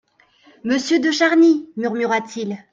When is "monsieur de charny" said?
0.63-1.69